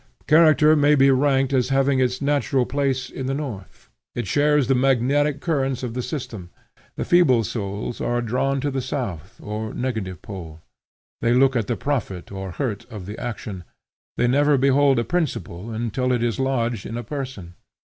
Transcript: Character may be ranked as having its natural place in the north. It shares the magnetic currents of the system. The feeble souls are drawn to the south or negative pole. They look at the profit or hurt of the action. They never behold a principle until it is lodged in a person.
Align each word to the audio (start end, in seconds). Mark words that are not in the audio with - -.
Character 0.25 0.75
may 0.75 0.95
be 0.95 1.11
ranked 1.11 1.53
as 1.53 1.69
having 1.69 1.99
its 1.99 2.23
natural 2.23 2.65
place 2.65 3.07
in 3.07 3.27
the 3.27 3.35
north. 3.35 3.87
It 4.15 4.25
shares 4.25 4.65
the 4.67 4.73
magnetic 4.73 5.41
currents 5.41 5.83
of 5.83 5.93
the 5.93 6.01
system. 6.01 6.49
The 6.95 7.05
feeble 7.05 7.43
souls 7.43 8.01
are 8.01 8.19
drawn 8.23 8.59
to 8.61 8.71
the 8.71 8.81
south 8.81 9.39
or 9.43 9.75
negative 9.75 10.23
pole. 10.23 10.59
They 11.21 11.35
look 11.35 11.55
at 11.55 11.67
the 11.67 11.77
profit 11.77 12.31
or 12.31 12.49
hurt 12.53 12.83
of 12.85 13.05
the 13.05 13.15
action. 13.19 13.63
They 14.17 14.25
never 14.27 14.57
behold 14.57 14.97
a 14.97 15.03
principle 15.03 15.69
until 15.69 16.11
it 16.11 16.23
is 16.23 16.39
lodged 16.39 16.87
in 16.87 16.97
a 16.97 17.03
person. 17.03 17.53